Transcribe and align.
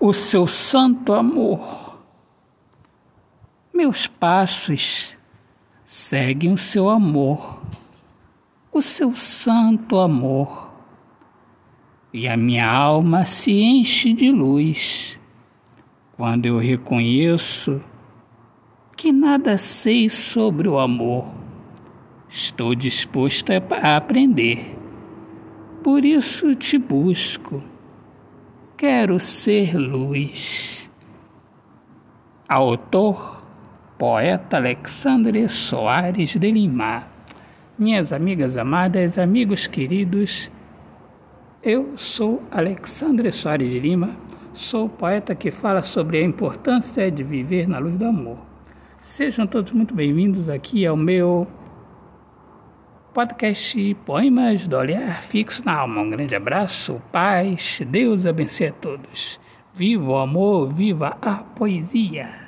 o 0.00 0.12
seu 0.12 0.46
santo 0.46 1.12
amor. 1.12 1.98
Meus 3.74 4.06
passos 4.06 5.16
seguem 5.84 6.52
o 6.52 6.58
seu 6.58 6.88
amor, 6.88 7.60
o 8.72 8.80
seu 8.80 9.14
santo 9.16 9.98
amor, 9.98 10.72
e 12.12 12.28
a 12.28 12.36
minha 12.36 12.68
alma 12.70 13.24
se 13.24 13.52
enche 13.52 14.12
de 14.12 14.30
luz 14.30 15.18
quando 16.16 16.46
eu 16.46 16.58
reconheço 16.58 17.80
que 18.96 19.12
nada 19.12 19.56
sei 19.58 20.08
sobre 20.08 20.68
o 20.68 20.78
amor. 20.78 21.26
Estou 22.28 22.74
disposto 22.74 23.50
a 23.50 23.96
aprender, 23.96 24.76
por 25.82 26.04
isso 26.04 26.54
te 26.54 26.76
busco. 26.78 27.62
Quero 28.78 29.18
ser 29.18 29.76
luz. 29.76 30.88
Autor 32.48 33.42
poeta 33.98 34.56
Alexandre 34.56 35.48
Soares 35.48 36.36
de 36.36 36.48
Lima. 36.52 37.08
Minhas 37.76 38.12
amigas 38.12 38.56
amadas, 38.56 39.18
amigos 39.18 39.66
queridos, 39.66 40.48
eu 41.60 41.94
sou 41.96 42.40
Alexandre 42.52 43.32
Soares 43.32 43.68
de 43.68 43.80
Lima, 43.80 44.16
sou 44.54 44.88
poeta 44.88 45.34
que 45.34 45.50
fala 45.50 45.82
sobre 45.82 46.18
a 46.18 46.22
importância 46.22 47.10
de 47.10 47.24
viver 47.24 47.66
na 47.68 47.80
luz 47.80 47.96
do 47.96 48.04
amor. 48.04 48.38
Sejam 49.00 49.44
todos 49.44 49.72
muito 49.72 49.92
bem-vindos 49.92 50.48
aqui 50.48 50.86
ao 50.86 50.96
meu 50.96 51.48
podcast 53.18 53.94
Poemas 54.06 54.68
do 54.68 54.76
Olhar 54.76 55.24
Fixo 55.24 55.64
na 55.64 55.74
Alma. 55.74 56.02
Um 56.02 56.10
grande 56.10 56.36
abraço, 56.36 57.02
paz, 57.10 57.82
Deus 57.84 58.24
abençoe 58.24 58.68
a 58.68 58.72
todos. 58.72 59.40
Viva 59.74 60.04
o 60.08 60.18
amor, 60.18 60.72
viva 60.72 61.18
a 61.20 61.34
poesia! 61.38 62.47